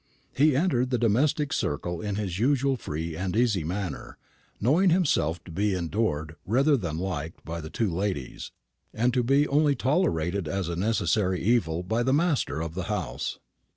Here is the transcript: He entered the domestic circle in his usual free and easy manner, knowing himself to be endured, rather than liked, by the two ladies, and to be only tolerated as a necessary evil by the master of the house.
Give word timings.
He 0.33 0.55
entered 0.55 0.89
the 0.89 0.97
domestic 0.97 1.53
circle 1.53 2.01
in 2.01 2.15
his 2.15 2.39
usual 2.39 2.75
free 2.75 3.15
and 3.15 3.35
easy 3.35 3.63
manner, 3.63 4.17
knowing 4.59 4.89
himself 4.89 5.43
to 5.43 5.51
be 5.51 5.75
endured, 5.75 6.35
rather 6.43 6.75
than 6.75 6.97
liked, 6.97 7.45
by 7.45 7.61
the 7.61 7.69
two 7.69 7.93
ladies, 7.93 8.51
and 8.95 9.13
to 9.13 9.21
be 9.21 9.47
only 9.47 9.75
tolerated 9.75 10.47
as 10.47 10.69
a 10.69 10.75
necessary 10.75 11.39
evil 11.43 11.83
by 11.83 12.01
the 12.01 12.13
master 12.13 12.61
of 12.61 12.73
the 12.73 12.85
house. 12.89 13.37